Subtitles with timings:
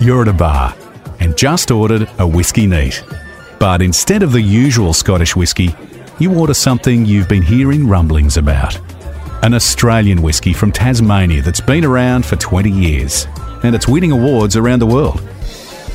[0.00, 0.74] You're at a bar
[1.20, 3.02] and just ordered a whiskey neat.
[3.58, 5.74] But instead of the usual Scottish whiskey,
[6.18, 8.78] you order something you've been hearing rumblings about.
[9.42, 13.26] An Australian whiskey from Tasmania that's been around for 20 years
[13.62, 15.20] and it's winning awards around the world.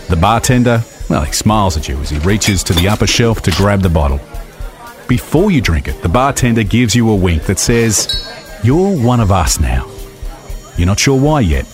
[0.09, 3.51] The bartender, well, he smiles at you as he reaches to the upper shelf to
[3.51, 4.19] grab the bottle.
[5.07, 8.29] Before you drink it, the bartender gives you a wink that says,
[8.63, 9.89] You're one of us now.
[10.81, 11.67] You're not sure why yet,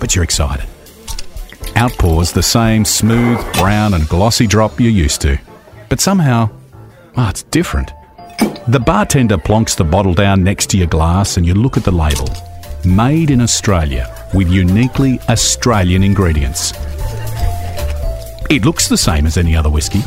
[0.00, 0.68] but you're excited.
[1.76, 5.40] Out pours the same smooth, brown, and glossy drop you're used to.
[5.88, 6.50] But somehow,
[7.16, 7.90] oh, it's different.
[8.68, 11.90] The bartender plonks the bottle down next to your glass and you look at the
[11.90, 12.28] label.
[12.84, 16.74] Made in Australia with uniquely Australian ingredients.
[18.50, 20.02] It looks the same as any other whiskey.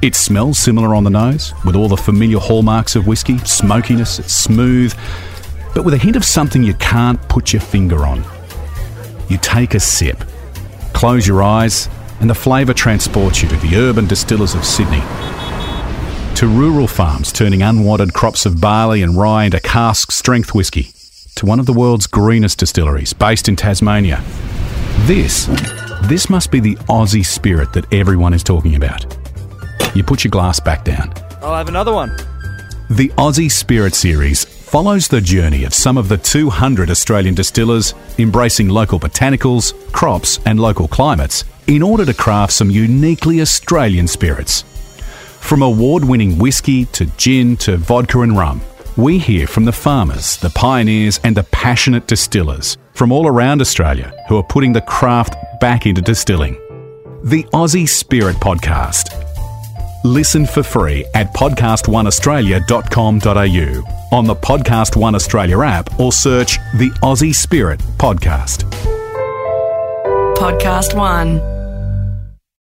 [0.00, 4.94] It smells similar on the nose, with all the familiar hallmarks of whiskey smokiness, smooth,
[5.76, 8.24] but with a hint of something you can't put your finger on.
[9.28, 10.24] You take a sip,
[10.94, 15.02] close your eyes, and the flavour transports you to the urban distillers of Sydney.
[16.36, 20.92] To rural farms turning unwanted crops of barley and rye into cask strength whiskey.
[21.34, 24.24] To one of the world's greenest distilleries based in Tasmania.
[25.00, 25.44] This,
[26.04, 29.04] this must be the Aussie spirit that everyone is talking about.
[29.94, 31.12] You put your glass back down.
[31.42, 32.16] I'll have another one.
[32.88, 38.68] The Aussie Spirit series follows the journey of some of the 200 Australian distillers embracing
[38.68, 44.62] local botanicals, crops, and local climates in order to craft some uniquely Australian spirits.
[45.38, 48.60] From award winning whiskey to gin to vodka and rum,
[48.96, 54.12] we hear from the farmers, the pioneers, and the passionate distillers from all around Australia
[54.28, 56.54] who are putting the craft back into distilling.
[57.22, 59.25] The Aussie Spirit Podcast
[60.06, 67.34] Listen for free at podcastoneaustralia.com.au on the Podcast One Australia app or search the Aussie
[67.34, 68.62] Spirit Podcast.
[70.36, 71.55] Podcast One.